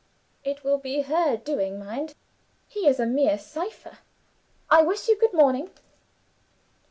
It 0.43 0.63
will 0.63 0.79
be 0.79 1.03
her 1.03 1.37
doing, 1.37 1.77
mind 1.77 2.15
he 2.67 2.87
is 2.87 2.99
a 2.99 3.05
mere 3.05 3.37
cypher. 3.37 3.99
I 4.67 4.81
wish 4.81 5.07
you 5.07 5.15
good 5.19 5.31
morning. 5.31 5.69